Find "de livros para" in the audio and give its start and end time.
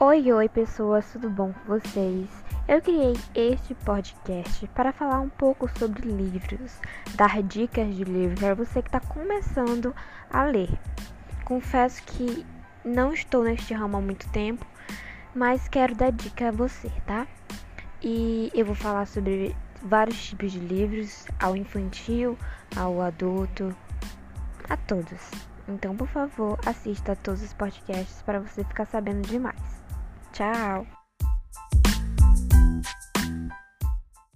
7.96-8.54